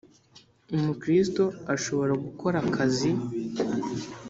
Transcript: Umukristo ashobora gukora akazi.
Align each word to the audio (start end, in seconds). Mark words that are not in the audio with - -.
Umukristo 0.75 1.43
ashobora 1.73 2.13
gukora 2.25 2.57
akazi. 2.67 3.11